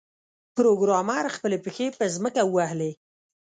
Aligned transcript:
پروګرامر 0.55 1.25
خپلې 1.35 1.57
پښې 1.65 1.87
په 1.97 2.03
ځمکه 2.15 2.41
ووهلې 2.45 2.91